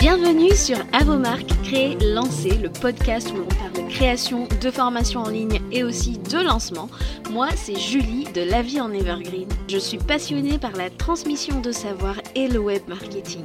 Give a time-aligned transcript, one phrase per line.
[0.00, 5.28] Bienvenue sur Avomark, créer, lancer, le podcast où l'on parle de création, de formation en
[5.28, 6.88] ligne et aussi de lancement.
[7.30, 9.46] Moi, c'est Julie de La Vie en Evergreen.
[9.68, 13.44] Je suis passionnée par la transmission de savoir et le web marketing.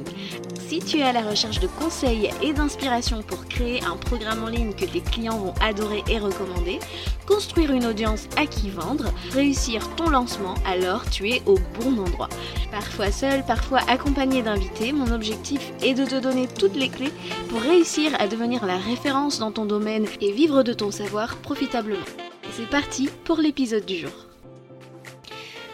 [0.68, 4.48] Si tu es à la recherche de conseils et d'inspiration pour créer un programme en
[4.48, 6.80] ligne que tes clients vont adorer et recommander,
[7.24, 12.28] construire une audience à qui vendre, réussir ton lancement, alors tu es au bon endroit.
[12.72, 17.12] Parfois seul, parfois accompagné d'invités, mon objectif est de te donner toutes les clés
[17.48, 22.04] pour réussir à devenir la référence dans ton domaine et vivre de ton savoir profitablement.
[22.50, 24.25] C'est parti pour l'épisode du jour.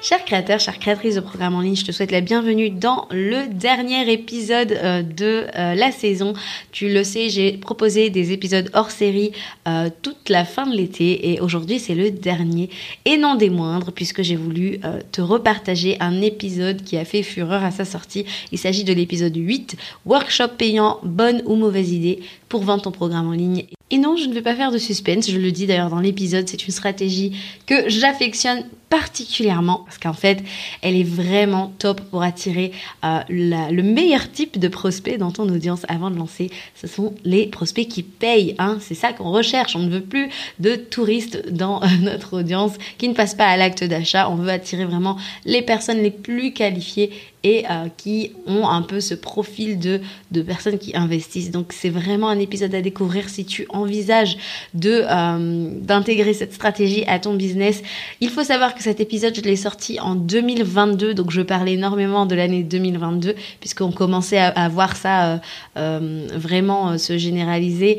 [0.03, 3.47] Chers créateurs, chères créatrices de programmes en ligne, je te souhaite la bienvenue dans le
[3.47, 6.33] dernier épisode euh, de euh, la saison.
[6.73, 9.31] Tu le sais, j'ai proposé des épisodes hors série
[9.69, 12.69] euh, toute la fin de l'été et aujourd'hui c'est le dernier
[13.05, 14.81] et non des moindres puisque j'ai voulu
[15.13, 18.25] te repartager un épisode qui a fait fureur à sa sortie.
[18.51, 23.29] Il s'agit de l'épisode 8, Workshop payant, bonne ou mauvaise idée pour vendre ton programme
[23.29, 23.67] en ligne.
[23.93, 26.49] Et non, je ne vais pas faire de suspense, je le dis d'ailleurs dans l'épisode,
[26.49, 30.43] c'est une stratégie que j'affectionne particulièrement parce qu'en fait,
[30.81, 32.73] elle est vraiment top pour attirer
[33.05, 36.51] euh, le meilleur type de prospects dans ton audience avant de lancer.
[36.75, 38.55] Ce sont les prospects qui payent.
[38.59, 38.79] Hein.
[38.81, 39.77] C'est ça qu'on recherche.
[39.77, 43.85] On ne veut plus de touristes dans notre audience qui ne passent pas à l'acte
[43.85, 44.31] d'achat.
[44.31, 47.11] On veut attirer vraiment les personnes les plus qualifiées
[47.45, 51.51] et euh, qui ont un peu ce profil de, de personnes qui investissent.
[51.51, 54.37] Donc c'est vraiment un épisode à découvrir si tu envisages
[54.75, 57.83] de euh, d'intégrer cette stratégie à ton business.
[58.21, 62.27] Il faut savoir que cet épisode, je l'ai sorti en 2022, donc je parlais énormément
[62.27, 65.41] de l'année 2022, puisqu'on commençait à, voir ça
[65.77, 67.99] euh, vraiment se généraliser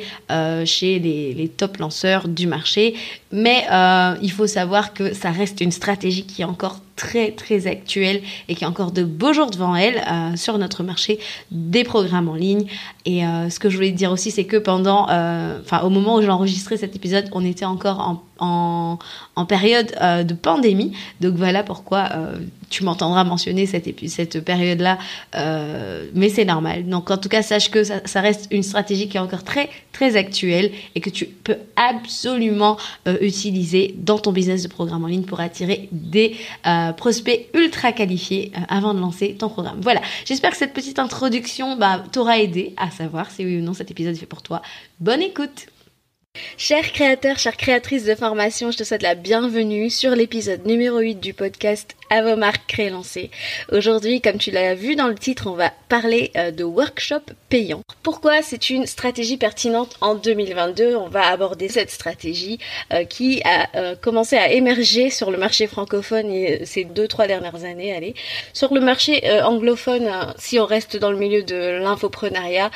[0.66, 2.96] chez les, les top lanceurs du marché.
[3.34, 3.66] Mais
[4.22, 8.56] il faut savoir que ça reste une stratégie qui est encore très très actuelle et
[8.56, 11.20] qui a encore de beaux jours devant elle euh, sur notre marché
[11.52, 12.66] des programmes en ligne.
[13.06, 16.16] Et euh, ce que je voulais dire aussi, c'est que pendant, euh, enfin au moment
[16.16, 19.00] où j'ai enregistré cet épisode, on était encore en, en,
[19.36, 19.94] en période
[20.26, 20.94] de pandémie.
[21.22, 22.10] Donc voilà pourquoi
[22.70, 24.98] tu m'entendras mentionner cette, cette période-là,
[26.14, 26.88] mais c'est normal.
[26.88, 29.70] Donc en tout cas, sache que ça, ça, reste une stratégie qui est encore très
[29.92, 32.78] très actuelle et que tu peux absolument
[33.22, 36.36] utiliser dans ton business de programme en ligne pour attirer des
[36.98, 39.80] prospect ultra qualifié euh, avant de lancer ton programme.
[39.82, 43.74] Voilà, j'espère que cette petite introduction bah, t'aura aidé à savoir si oui ou non
[43.74, 44.62] cet épisode est fait pour toi.
[45.00, 45.68] Bonne écoute
[46.58, 51.16] Chers créateurs, chères créatrices de formation, je te souhaite la bienvenue sur l'épisode numéro 8
[51.16, 52.92] du podcast À vos marques créer.
[53.72, 57.82] Aujourd'hui, comme tu l'as vu dans le titre, on va parler euh, de workshop payant.
[58.02, 62.58] Pourquoi c'est une stratégie pertinente en 2022 On va aborder cette stratégie
[62.94, 66.32] euh, qui a euh, commencé à émerger sur le marché francophone
[66.66, 67.94] ces deux trois dernières années.
[67.94, 68.16] Allez,
[68.54, 72.72] sur le marché anglophone, si on reste dans le milieu de l'infoprenariat,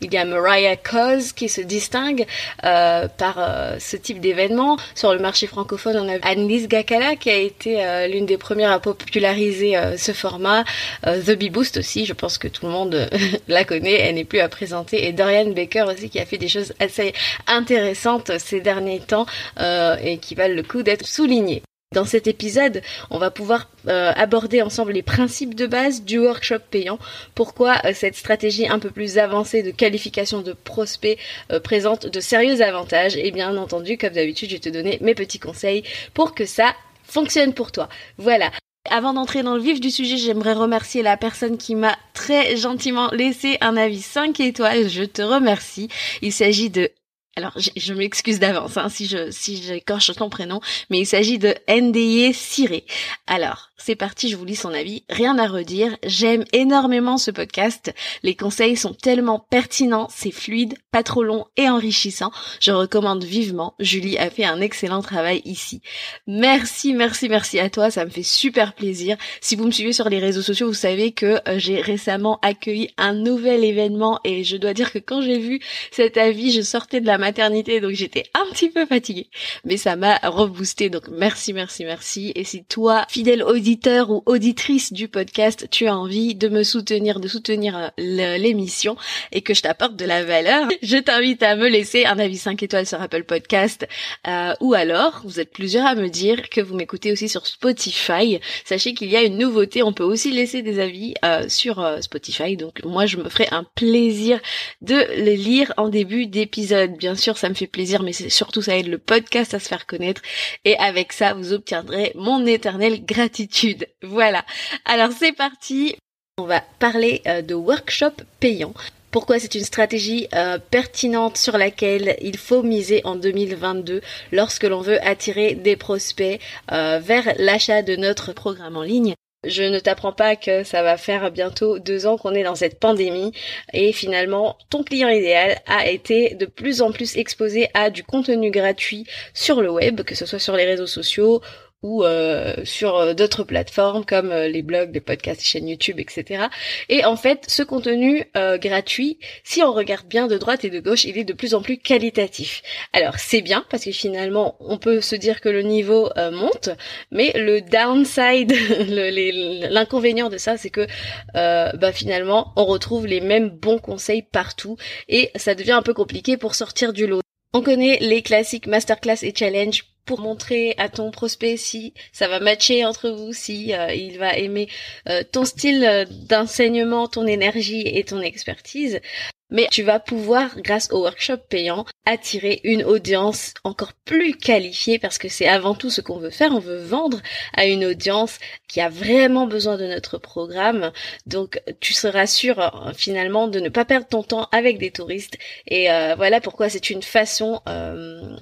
[0.00, 2.26] il y a Mariah Cause qui se distingue.
[2.74, 4.76] Euh, par euh, ce type d'événement.
[4.94, 8.72] Sur le marché francophone, on a Annelise Gakala qui a été euh, l'une des premières
[8.72, 10.64] à populariser ce format.
[11.04, 13.08] The Bee Boost aussi, je pense que tout le monde
[13.48, 15.06] la connaît, elle n'est plus à présenter.
[15.06, 17.12] Et Dorian Baker aussi qui a fait des choses assez
[17.46, 19.26] intéressantes ces derniers temps
[19.60, 21.62] et qui valent le coup d'être soulignées.
[21.94, 26.58] Dans cet épisode, on va pouvoir euh, aborder ensemble les principes de base du workshop
[26.68, 26.98] payant,
[27.36, 31.16] pourquoi euh, cette stratégie un peu plus avancée de qualification de prospects
[31.52, 33.16] euh, présente de sérieux avantages?
[33.16, 35.84] Et bien entendu, comme d'habitude, je vais te donner mes petits conseils
[36.14, 36.74] pour que ça
[37.04, 37.88] fonctionne pour toi.
[38.18, 38.50] Voilà.
[38.90, 43.08] Avant d'entrer dans le vif du sujet, j'aimerais remercier la personne qui m'a très gentiment
[43.12, 44.88] laissé un avis 5 étoiles.
[44.88, 45.88] Je te remercie.
[46.22, 46.90] Il s'agit de
[47.36, 51.52] alors, je, m'excuse d'avance hein, si je si j'écorche ton prénom, mais il s'agit de
[51.68, 52.84] NDE Ciré.
[53.26, 55.04] Alors, c'est parti, je vous lis son avis.
[55.10, 55.94] Rien à redire.
[56.06, 57.92] J'aime énormément ce podcast.
[58.22, 62.30] Les conseils sont tellement pertinents, c'est fluide, pas trop long et enrichissant.
[62.60, 63.74] Je recommande vivement.
[63.80, 65.82] Julie a fait un excellent travail ici.
[66.26, 67.90] Merci, merci, merci à toi.
[67.90, 69.18] Ça me fait super plaisir.
[69.42, 72.88] Si vous me suivez sur les réseaux sociaux, vous savez que euh, j'ai récemment accueilli
[72.96, 75.60] un nouvel événement et je dois dire que quand j'ai vu
[75.90, 79.28] cet avis, je sortais de la maternité, donc j'étais un petit peu fatiguée.
[79.66, 82.32] Mais ça m'a reboosté, donc merci, merci, merci.
[82.34, 83.73] Et si toi, fidèle auditeur
[84.08, 88.96] ou auditrice du podcast, tu as envie de me soutenir, de soutenir euh, l'émission
[89.32, 92.62] et que je t'apporte de la valeur, je t'invite à me laisser un avis 5
[92.62, 93.86] étoiles sur Apple Podcast
[94.26, 98.40] euh, ou alors, vous êtes plusieurs à me dire que vous m'écoutez aussi sur Spotify.
[98.64, 102.56] Sachez qu'il y a une nouveauté, on peut aussi laisser des avis euh, sur Spotify.
[102.56, 104.40] Donc moi, je me ferai un plaisir
[104.82, 106.96] de les lire en début d'épisode.
[106.96, 109.86] Bien sûr, ça me fait plaisir, mais surtout ça aide le podcast à se faire
[109.86, 110.22] connaître.
[110.64, 113.63] Et avec ça, vous obtiendrez mon éternelle gratitude.
[114.02, 114.44] Voilà.
[114.84, 115.96] Alors c'est parti.
[116.38, 118.74] On va parler euh, de workshop payant.
[119.12, 124.00] pourquoi c'est une stratégie euh, pertinente sur laquelle il faut miser en 2022
[124.32, 126.40] lorsque l'on veut attirer des prospects
[126.72, 129.14] euh, vers l'achat de notre programme en ligne.
[129.46, 132.80] Je ne t'apprends pas que ça va faire bientôt deux ans qu'on est dans cette
[132.80, 133.32] pandémie
[133.72, 138.50] et finalement ton client idéal a été de plus en plus exposé à du contenu
[138.50, 141.42] gratuit sur le web, que ce soit sur les réseaux sociaux
[141.84, 146.00] ou euh, sur euh, d'autres plateformes comme euh, les blogs, les podcasts, les chaînes YouTube,
[146.00, 146.44] etc.
[146.88, 151.04] Et en fait, ce contenu gratuit, si on regarde bien de droite et de gauche,
[151.04, 152.62] il est de plus en plus qualitatif.
[152.94, 156.70] Alors c'est bien parce que finalement, on peut se dire que le niveau monte,
[157.10, 158.52] mais le downside,
[159.70, 160.86] l'inconvénient de ça, c'est que
[161.34, 164.76] bah, finalement, on retrouve les mêmes bons conseils partout
[165.08, 167.20] et ça devient un peu compliqué pour sortir du lot.
[167.52, 172.40] On connaît les classiques masterclass et challenge pour montrer à ton prospect si ça va
[172.40, 174.68] matcher entre vous, si euh, il va aimer
[175.08, 179.00] euh, ton style d'enseignement, ton énergie et ton expertise
[179.50, 185.18] mais tu vas pouvoir, grâce au workshop payant, attirer une audience encore plus qualifiée parce
[185.18, 186.52] que c'est avant tout ce qu'on veut faire.
[186.52, 187.20] On veut vendre
[187.54, 188.38] à une audience
[188.68, 190.92] qui a vraiment besoin de notre programme.
[191.26, 195.38] Donc, tu seras sûr euh, finalement de ne pas perdre ton temps avec des touristes.
[195.66, 198.36] Et euh, voilà pourquoi c'est une façon euh,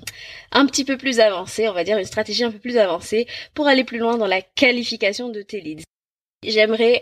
[0.52, 3.66] un petit peu plus avancée, on va dire une stratégie un peu plus avancée pour
[3.66, 5.84] aller plus loin dans la qualification de tes leads.
[6.44, 7.00] J'aimerais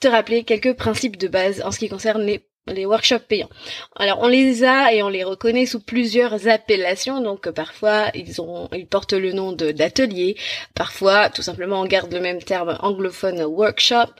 [0.00, 3.48] te rappeler quelques principes de base en ce qui concerne les les workshops payants.
[3.96, 7.20] Alors on les a et on les reconnaît sous plusieurs appellations.
[7.20, 10.36] Donc parfois ils ont ils portent le nom d'atelier,
[10.74, 14.10] parfois tout simplement on garde le même terme anglophone workshop.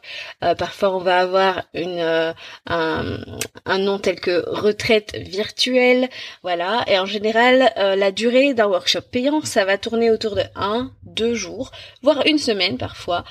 [0.45, 2.33] Euh, parfois on va avoir une euh,
[2.67, 3.19] un,
[3.67, 6.09] un, nom tel que retraite virtuelle,
[6.43, 6.85] voilà.
[6.87, 10.93] Et en général euh, la durée d'un workshop payant ça va tourner autour de un,
[11.03, 11.71] deux jours,
[12.03, 13.25] voire une semaine parfois.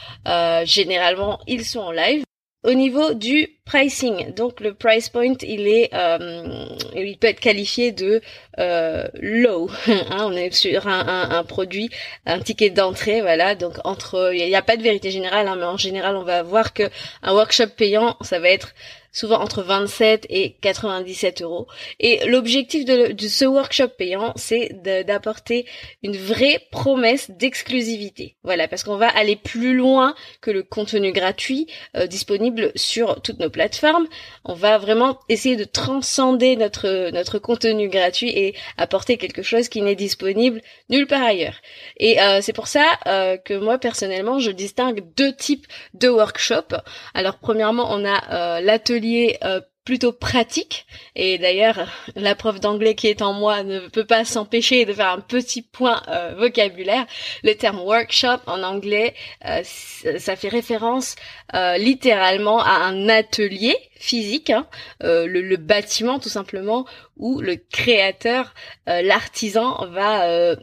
[0.65, 2.26] généralement ils sont en live.
[2.67, 6.65] Au niveau du pricing, donc le price point, il est, euh,
[6.97, 8.21] il peut être qualifié de
[8.59, 9.69] euh, low.
[9.87, 11.89] Hein, on est sur un, un, produit,
[12.25, 13.55] un ticket d'entrée, voilà.
[13.55, 16.43] Donc entre, il n'y a, pas de vérité générale, hein, mais en général, on va
[16.43, 16.83] voir que
[17.23, 18.73] un workshop payant, ça va être
[19.11, 21.67] souvent entre 27 et 97 euros.
[21.99, 24.69] Et l'objectif de, ce workshop payant, c'est
[25.05, 25.65] d'apporter
[26.03, 28.35] une vraie promesse d'exclusivité.
[28.43, 33.39] Voilà, parce qu'on va aller plus loin que le contenu gratuit euh, disponible sur toutes
[33.39, 34.07] nos plateformes.
[34.45, 39.81] On va vraiment essayer de transcender notre notre contenu gratuit et apporter quelque chose qui
[39.81, 41.55] n'est disponible nulle part ailleurs.
[41.97, 46.75] Et euh, c'est pour ça euh, que moi personnellement, je distingue deux types de workshops.
[47.13, 49.06] Alors premièrement, on a l'atelier
[49.43, 50.85] euh, plutôt pratique.
[51.15, 55.07] Et d'ailleurs, la prof d'anglais qui est en moi ne peut pas s'empêcher de faire
[55.07, 57.05] un petit point euh, vocabulaire.
[57.43, 59.13] Le terme workshop en anglais,
[59.45, 59.61] euh,
[60.17, 61.15] ça fait référence
[61.77, 64.67] littéralement à un atelier physique, hein,
[64.99, 68.53] le, bâtiment tout simplement, où le créateur,
[68.85, 70.57] l'artisan va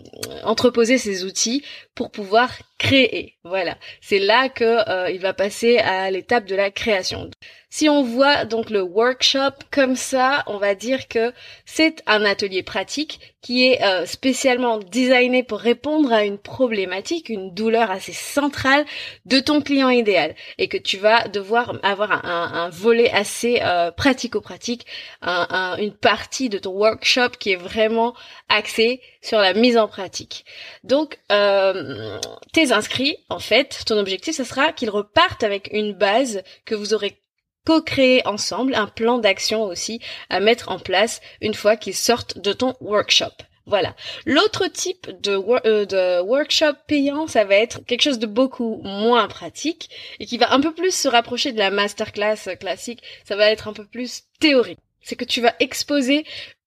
[0.45, 1.65] entreposer ses outils
[1.95, 3.39] pour pouvoir créer.
[3.45, 7.31] Voilà, c'est là que il va passer à l'étape de la création.
[7.77, 11.33] Si on voit donc le workshop comme ça, on va dire que
[11.67, 17.53] c'est un atelier pratique qui est euh, spécialement designé pour répondre à une problématique, une
[17.53, 18.85] douleur assez centrale
[19.27, 24.87] de ton client idéal et que tu vas devoir avoir un, volet assez euh, pratico-pratique,
[25.21, 28.15] une partie de ton workshop qui est vraiment
[28.49, 30.45] axée sur la mise en pratique.
[30.85, 32.21] Donc, euh,
[32.53, 36.95] tes inscrits, en fait, ton objectif, ce sera qu'ils repartent avec une base que vous
[36.95, 37.19] aurez
[37.65, 42.53] co-créer ensemble un plan d'action aussi à mettre en place une fois qu'ils sortent de
[42.53, 43.33] ton workshop.
[43.67, 43.97] Voilà.
[44.27, 49.27] L'autre type de, euh, de, workshop payant, ça va être quelque chose de beaucoup moins
[49.27, 49.89] pratique
[50.21, 53.03] et qui va un peu plus se rapprocher de la masterclass classique.
[53.25, 54.81] Ça va être un peu plus théorique.
[55.01, 56.25] C'est que tu vas exposer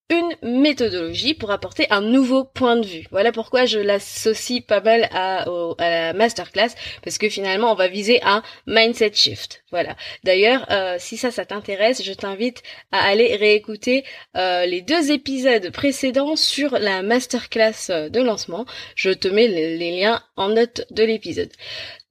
[0.10, 3.08] une méthodologie pour apporter un nouveau point de vue.
[3.12, 5.46] Voilà pourquoi je l'associe pas mal à,
[5.80, 6.70] la masterclass
[7.04, 9.64] parce que finalement on va viser un mindset shift.
[9.70, 9.98] Voilà.
[10.24, 14.06] D'ailleurs, euh, si ça, ça t'intéresse, je t'invite à aller réécouter
[14.38, 18.66] euh, les deux épisodes précédents sur la masterclass euh, de lancement.
[18.96, 21.52] Je te mets les liens en note de l'épisode.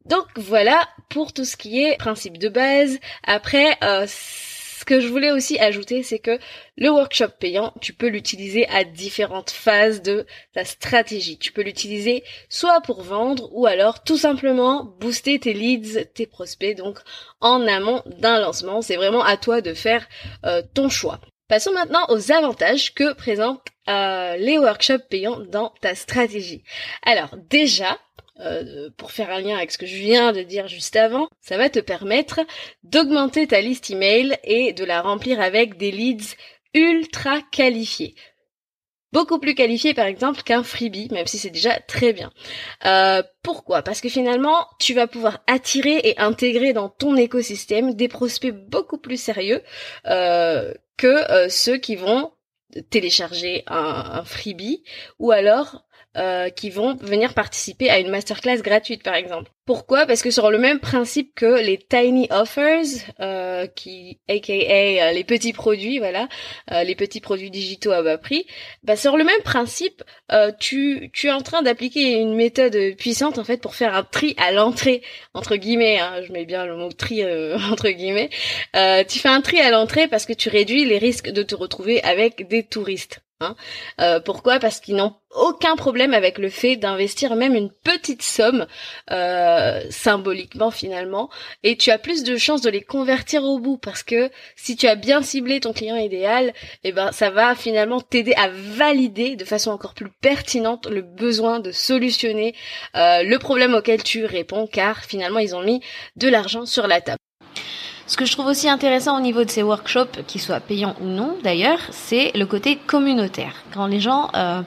[0.05, 2.99] Donc voilà pour tout ce qui est principe de base.
[3.25, 3.77] Après,
[4.07, 4.56] ce
[4.87, 6.39] que je voulais aussi ajouter, c'est que
[6.79, 10.25] le workshop payant, tu peux l'utiliser à différentes phases de
[10.55, 11.37] ta stratégie.
[11.39, 16.77] Tu peux l'utiliser soit pour vendre ou alors tout simplement booster tes leads, tes prospects,
[16.77, 17.01] donc
[17.41, 18.81] en amont d'un lancement.
[18.81, 20.09] C'est vraiment à toi de faire
[20.47, 21.21] euh, ton choix.
[21.49, 26.65] Passons maintenant aux avantages que présentent euh, les workshops payants dans ta stratégie.
[27.05, 27.99] Alors déjà,
[28.41, 31.57] euh, pour faire un lien avec ce que je viens de dire juste avant, ça
[31.57, 32.41] va te permettre
[32.83, 36.37] d'augmenter ta liste email et de la remplir avec des leads
[36.75, 38.15] ultra qualifiés
[39.13, 42.31] beaucoup plus qualifiés par exemple qu'un freebie, même si c'est déjà très bien.
[42.85, 43.81] Euh, pourquoi?
[43.81, 48.99] Parce que finalement, tu vas pouvoir attirer et intégrer dans ton écosystème des prospects beaucoup
[48.99, 49.63] plus sérieux
[50.07, 52.33] euh, que ceux qui vont
[52.91, 54.83] télécharger un, un freebie
[55.19, 55.87] ou alors
[56.17, 59.51] euh, qui vont venir participer à une masterclass gratuite par exemple.
[59.67, 60.07] Pourquoi?
[60.07, 62.85] Parce que sur le même principe que les tiny offers,
[63.19, 66.29] euh, qui, aka euh, les petits produits, voilà,
[66.71, 68.47] euh, les petits produits digitaux à bas prix,
[68.85, 73.39] bah sur le même principe, euh, tu, tu es en train d'appliquer une méthode puissante
[73.39, 75.03] en fait pour faire un tri à l'entrée
[75.35, 75.99] entre guillemets.
[75.99, 77.25] Hein, je mets bien le mot tri
[77.73, 78.31] entre guillemets.
[79.09, 82.01] tu fais un tri à l'entrée parce que tu réduis les risques de te retrouver
[82.05, 83.26] avec des touristes.
[83.41, 83.55] Hein.
[84.01, 84.59] Euh, pourquoi?
[84.59, 88.67] Parce qu'ils n'ont aucun problème avec le fait d'investir même une petite somme
[89.11, 91.29] euh, symboliquement finalement,
[91.63, 94.87] et tu as plus de chances de les convertir au bout parce que si tu
[94.87, 99.45] as bien ciblé ton client idéal, eh ben ça va finalement t'aider à valider de
[99.45, 102.55] façon encore plus pertinente le besoin de solutionner
[102.95, 105.83] euh, le problème auquel tu réponds, car finalement ils ont mis
[106.17, 107.19] de l'argent sur la table.
[108.09, 111.07] Ce que je trouve aussi intéressant au niveau de ces workshops, qu'ils soient payants ou
[111.07, 113.53] non d'ailleurs, c'est le côté communautaire.
[113.75, 114.63] Quand les gens euh,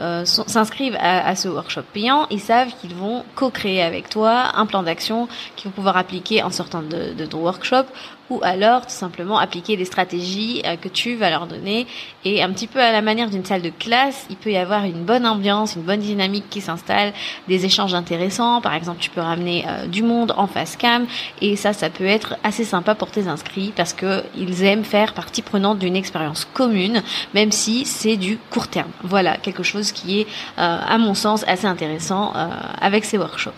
[0.00, 4.82] euh, s'inscrivent à, ce workshop payant, ils savent qu'ils vont co-créer avec toi un plan
[4.82, 7.84] d'action qu'ils vont pouvoir appliquer en sortant de, de ton workshop
[8.32, 11.86] ou alors tout simplement appliquer des stratégies euh, que tu vas leur donner.
[12.24, 14.84] Et un petit peu à la manière d'une salle de classe, il peut y avoir
[14.84, 17.12] une bonne ambiance, une bonne dynamique qui s'installe,
[17.48, 21.06] des échanges intéressants, par exemple tu peux ramener euh, du monde en face cam.
[21.40, 25.14] Et ça ça peut être assez sympa pour tes inscrits parce que ils aiment faire
[25.14, 27.02] partie prenante d'une expérience commune
[27.34, 28.90] même si c'est du court terme.
[29.02, 33.50] Voilà, quelque chose qui est euh, à mon sens assez intéressant avec ces workshops.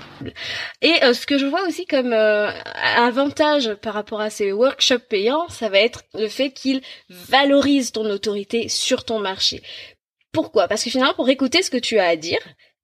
[0.80, 5.68] Et ce que je vois aussi comme avantage par rapport à ces workshop payant, ça
[5.68, 9.62] va être le fait qu'il valorise ton autorité sur ton marché.
[10.32, 10.68] Pourquoi?
[10.68, 12.40] Parce que finalement, pour écouter ce que tu as à dire,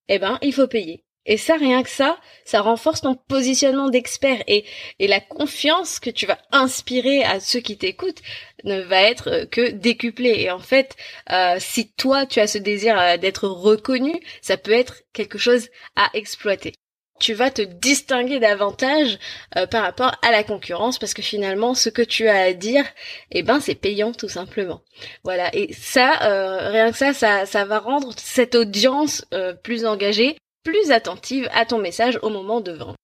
[0.09, 1.04] eh ben, il faut payer.
[1.27, 4.65] Et ça, rien que ça, ça renforce ton positionnement d'expert et,
[4.99, 8.23] et la confiance que tu vas inspirer à ceux qui t'écoutent
[8.65, 10.41] ne va être que décuplée.
[10.41, 10.97] Et en fait,
[11.31, 15.69] euh, si toi, tu as ce désir euh, d'être reconnu, ça peut être quelque chose
[15.97, 16.73] à exploiter.
[17.21, 19.19] Tu vas te distinguer davantage
[19.57, 22.85] euh, par rapport à la concurrence parce que finalement ce que tu as à dire
[23.31, 24.81] eh ben c'est payant tout simplement.
[25.23, 25.55] Voilà.
[25.55, 30.39] Et ça euh, rien que ça ça ça va rendre cette audience euh, plus engagée
[30.62, 32.97] plus attentive à ton message au moment de vendre.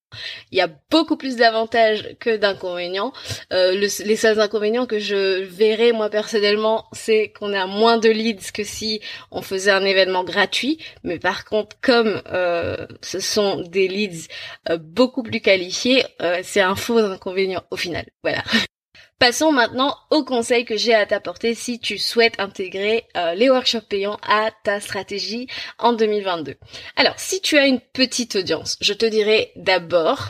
[0.51, 3.11] Il y a beaucoup plus d'avantages que d'inconvénients.
[3.51, 8.51] Euh, les seuls inconvénients que je verrais moi personnellement, c'est qu'on a moins de leads
[8.53, 10.79] que si on faisait un événement gratuit.
[11.03, 14.27] Mais par contre, comme euh, ce sont des leads
[14.69, 16.03] euh, beaucoup plus qualifiés,
[16.43, 18.05] c'est un faux inconvénient au final.
[18.23, 18.43] Voilà.
[19.19, 23.87] Passons maintenant aux conseils que j'ai à t'apporter si tu souhaites intégrer euh, les workshops
[23.89, 25.47] payants à ta stratégie
[25.79, 26.53] en 2022.
[26.95, 30.27] Alors, si tu as une petite audience, je te dirais d'abord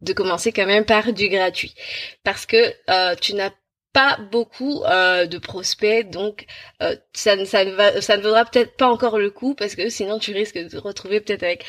[0.00, 1.76] de commencer quand même par du gratuit.
[2.24, 3.52] Parce que euh, tu n'as
[3.92, 6.46] pas beaucoup euh, de prospects, donc
[7.14, 9.88] ça, ne, ça, ne va, ça ne vaudra peut-être pas encore le coup, parce que
[9.90, 11.64] sinon tu risques de te retrouver peut-être avec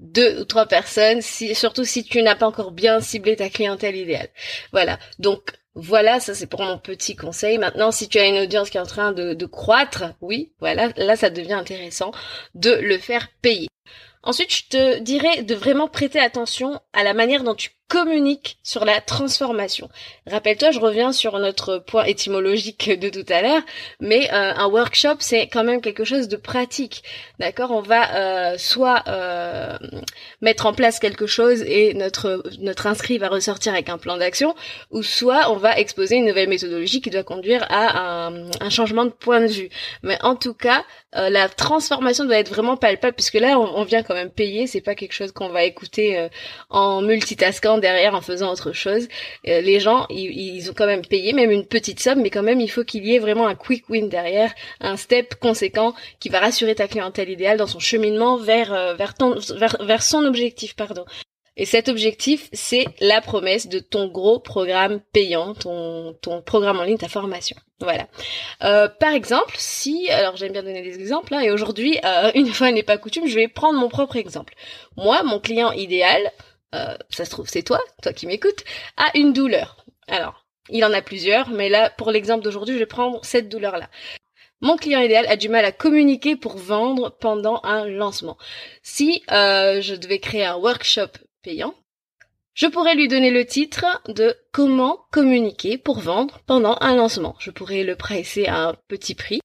[0.00, 3.96] deux ou trois personnes, si, surtout si tu n'as pas encore bien ciblé ta clientèle
[3.96, 4.30] idéale.
[4.72, 7.58] Voilà, donc voilà, ça c'est pour mon petit conseil.
[7.58, 10.88] Maintenant, si tu as une audience qui est en train de, de croître, oui, voilà,
[10.96, 12.12] là ça devient intéressant
[12.54, 13.68] de le faire payer.
[14.22, 18.86] Ensuite, je te dirais de vraiment prêter attention à la manière dont tu communiques sur
[18.86, 19.90] la transformation.
[20.26, 23.60] Rappelle-toi, je reviens sur notre point étymologique de tout à l'heure,
[24.00, 27.02] mais euh, un workshop, c'est quand même quelque chose de pratique.
[27.38, 27.70] D'accord?
[27.70, 29.76] On va euh, soit euh,
[30.40, 34.54] mettre en place quelque chose et notre notre inscrit va ressortir avec un plan d'action,
[34.90, 39.04] ou soit on va exposer une nouvelle méthodologie qui doit conduire à un, un changement
[39.04, 39.68] de point de vue.
[40.02, 40.82] Mais en tout cas,
[41.12, 44.80] la transformation doit être vraiment palpable, puisque là, on, on vient quand même payer, c'est
[44.80, 46.28] pas quelque chose qu'on va écouter
[46.70, 49.08] en multitaskant derrière en faisant autre chose.
[49.46, 52.60] Euh, les gens, ils, ont quand même payé, même une petite somme, mais quand même,
[52.60, 56.40] il faut qu'il y ait vraiment un quick win derrière, un step conséquent qui va
[56.40, 60.74] rassurer ta clientèle idéale dans son cheminement vers euh, vers ton vers, vers son objectif,
[60.74, 61.04] pardon.
[61.58, 66.82] Et cet objectif, c'est la promesse de ton gros programme payant, ton, ton programme en
[66.84, 67.56] ligne, ta formation.
[67.80, 68.06] Voilà.
[68.64, 71.98] Euh, par exemple, si, alors j'aime bien donner des exemples, hein, et aujourd'hui,
[72.34, 74.54] une fois n'est pas coutume, je vais prendre mon propre exemple.
[74.96, 76.32] Moi, mon client idéal,
[76.74, 78.64] euh, ça se trouve c'est toi, toi qui m'écoutes,
[78.96, 79.84] a une douleur.
[80.08, 83.88] Alors, il en a plusieurs, mais là, pour l'exemple d'aujourd'hui, je vais prendre cette douleur-là.
[84.60, 88.38] mon client idéal a du mal à communiquer pour vendre pendant un lancement.
[88.82, 91.10] Si euh, je devais créer un workshop
[91.42, 91.74] payant,
[92.54, 97.34] je pourrais lui donner le titre de comment communiquer pour vendre pendant un lancement.
[97.38, 99.40] Je pourrais le pricer à un petit prix.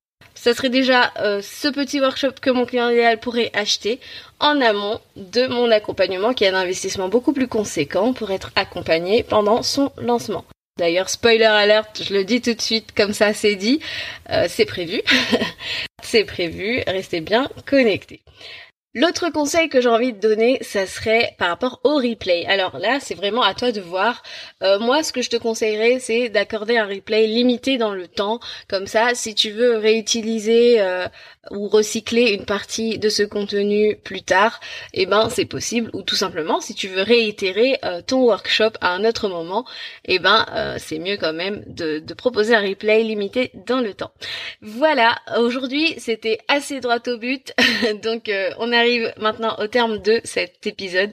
[0.48, 4.00] Ça serait déjà euh, ce petit workshop que mon client idéal pourrait acheter
[4.40, 9.22] en amont de mon accompagnement qui est un investissement beaucoup plus conséquent pour être accompagné
[9.22, 10.46] pendant son lancement.
[10.78, 13.80] D'ailleurs, spoiler alert, je le dis tout de suite, comme ça c'est dit,
[14.30, 15.02] euh, c'est prévu.
[16.02, 18.22] c'est prévu, restez bien connectés.
[18.94, 22.46] L'autre conseil que j'ai envie de donner, ça serait par rapport au replay.
[22.46, 24.22] Alors là, c'est vraiment à toi de voir.
[24.62, 28.40] Euh, moi, ce que je te conseillerais, c'est d'accorder un replay limité dans le temps.
[28.66, 31.06] Comme ça, si tu veux réutiliser euh,
[31.50, 34.58] ou recycler une partie de ce contenu plus tard,
[34.94, 35.90] eh ben c'est possible.
[35.92, 39.66] Ou tout simplement, si tu veux réitérer euh, ton workshop à un autre moment,
[40.06, 40.46] eh ben
[40.78, 44.12] c'est mieux quand même de, de proposer un replay limité dans le temps.
[44.62, 47.52] Voilà, aujourd'hui c'était assez droit au but.
[48.02, 51.10] Donc on a arrive maintenant au terme de cet épisode.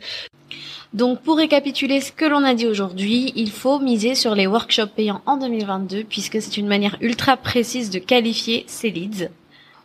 [0.93, 4.93] Donc pour récapituler ce que l'on a dit aujourd'hui, il faut miser sur les workshops
[4.95, 9.29] payants en 2022 puisque c'est une manière ultra précise de qualifier ces leads.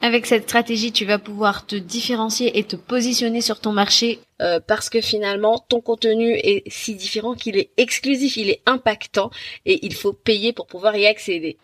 [0.02, 4.58] Avec cette stratégie, tu vas pouvoir te différencier et te positionner sur ton marché euh,
[4.64, 9.30] parce que finalement, ton contenu est si différent qu'il est exclusif, il est impactant
[9.66, 11.58] et il faut payer pour pouvoir y accéder.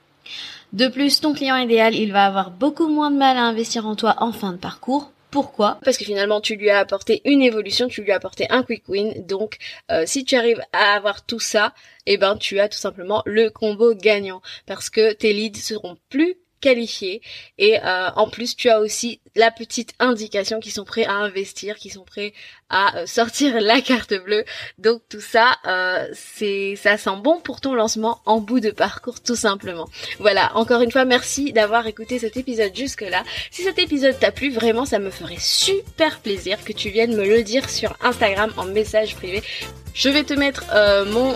[0.74, 3.96] De plus, ton client idéal, il va avoir beaucoup moins de mal à investir en
[3.96, 7.88] toi en fin de parcours pourquoi Parce que finalement, tu lui as apporté une évolution,
[7.88, 9.12] tu lui as apporté un quick win.
[9.26, 9.58] Donc,
[9.90, 11.74] euh, si tu arrives à avoir tout ça,
[12.06, 14.40] eh ben, tu as tout simplement le combo gagnant.
[14.64, 17.22] Parce que tes leads seront plus qualifiés
[17.58, 21.76] et euh, en plus tu as aussi la petite indication qu'ils sont prêts à investir,
[21.76, 22.32] qui sont prêts
[22.70, 24.44] à euh, sortir la carte bleue.
[24.78, 29.20] Donc tout ça, euh, c'est ça sent bon pour ton lancement en bout de parcours
[29.22, 29.88] tout simplement.
[30.18, 33.22] Voilà, encore une fois, merci d'avoir écouté cet épisode jusque-là.
[33.52, 37.28] Si cet épisode t'a plu, vraiment, ça me ferait super plaisir que tu viennes me
[37.28, 39.42] le dire sur Instagram en message privé.
[39.96, 41.32] Je vais te mettre euh, mon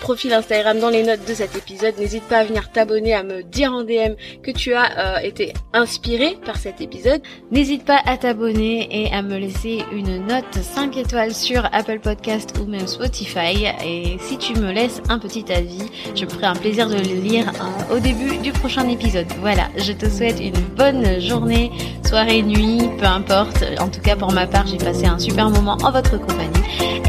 [0.00, 1.98] profil Instagram dans les notes de cet épisode.
[1.98, 6.38] N'hésite pas à venir t'abonner, à me dire en DM que tu as été inspiré
[6.46, 7.20] par cet épisode.
[7.50, 12.54] N'hésite pas à t'abonner et à me laisser une note 5 étoiles sur Apple Podcast
[12.60, 13.66] ou même Spotify.
[13.84, 17.20] Et si tu me laisses un petit avis, je me ferai un plaisir de le
[17.20, 19.26] lire euh, au début du prochain épisode.
[19.40, 21.72] Voilà, je te souhaite une bonne journée,
[22.06, 23.64] soirée, nuit, peu importe.
[23.80, 26.60] En tout cas, pour ma part, j'ai passé un super moment en votre compagnie.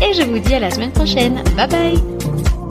[0.01, 1.43] Et je vous dis à la semaine prochaine.
[1.55, 2.64] Bye bye